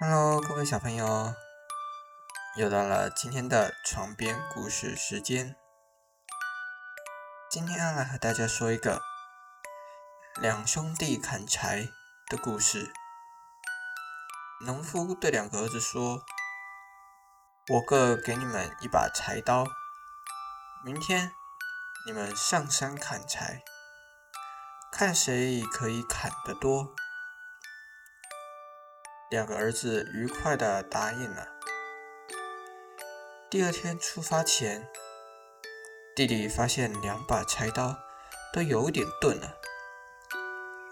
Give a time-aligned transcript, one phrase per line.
[0.00, 1.34] Hello，各位小朋友，
[2.56, 5.56] 又到了今天的床边故事时间。
[7.50, 9.02] 今天要来和大家说一个
[10.40, 11.88] 两兄弟砍柴
[12.28, 12.92] 的故事。
[14.60, 16.24] 农夫对两个儿子说
[17.74, 19.66] ：“我各给你们一把柴刀，
[20.84, 21.32] 明天
[22.06, 23.64] 你们上山砍柴，
[24.92, 26.94] 看谁可以砍得多。”
[29.30, 31.48] 两个儿子愉快地答应了。
[33.50, 34.88] 第二天出发前，
[36.16, 37.98] 弟弟发现两把柴刀
[38.54, 39.58] 都有点钝了，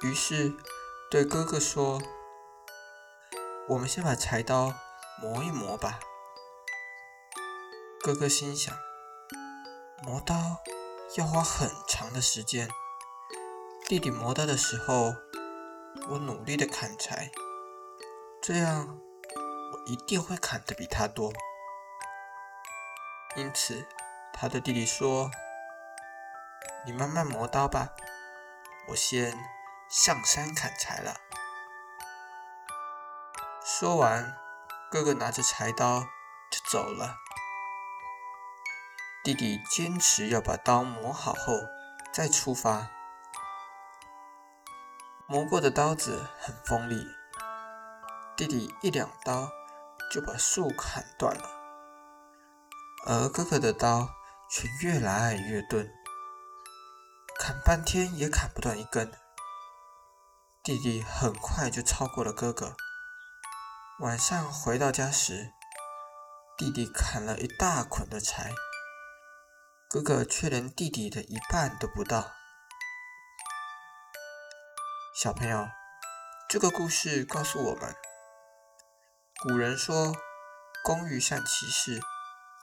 [0.00, 0.54] 于是
[1.10, 2.00] 对哥哥说
[3.68, 4.72] ：“我们先把柴刀
[5.20, 6.00] 磨一磨吧。”
[8.02, 8.74] 哥哥心想
[10.02, 10.34] ：“磨刀
[11.16, 12.70] 要花很长的时间，
[13.86, 15.14] 弟弟磨刀的时候，
[16.08, 17.30] 我努力的砍柴。”
[18.44, 18.98] 这样，
[19.72, 21.32] 我一定会砍得比他多。
[23.36, 23.86] 因此，
[24.32, 25.30] 他对弟弟说
[26.84, 27.90] ：“你慢慢磨刀吧，
[28.88, 29.38] 我先
[29.88, 31.20] 上山砍柴了。”
[33.64, 34.36] 说完，
[34.90, 37.14] 哥哥拿着柴刀就走了。
[39.22, 41.60] 弟弟坚持要把刀磨好后
[42.12, 42.88] 再出发。
[45.28, 47.21] 磨过的刀子很锋利。
[48.34, 49.52] 弟弟一两刀
[50.10, 51.50] 就把树砍断了，
[53.06, 54.08] 而哥哥的刀
[54.50, 55.88] 却越来越钝，
[57.38, 59.12] 砍半天也砍不断一根。
[60.62, 62.74] 弟弟很快就超过了哥哥。
[64.00, 65.52] 晚上回到家时，
[66.56, 68.50] 弟弟砍了一大捆的柴，
[69.90, 72.32] 哥哥却连弟弟的一半都不到。
[75.22, 75.68] 小朋友，
[76.48, 77.94] 这个故事告诉我们。
[79.42, 80.14] 古人说
[80.86, 82.00] ：“工欲善其事，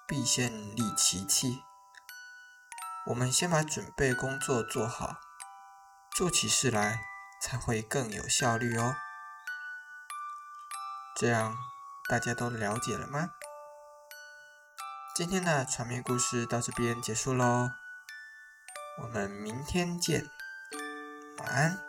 [0.08, 1.62] 必先利其器。”
[3.08, 5.18] 我们先把准备工作做好，
[6.16, 7.02] 做起事来
[7.42, 8.96] 才会更有效率哦。
[11.18, 11.58] 这样
[12.08, 13.32] 大家都了解了吗？
[15.14, 17.72] 今天的场面故事到这边结束喽，
[19.02, 20.30] 我们明天见，
[21.40, 21.89] 晚安。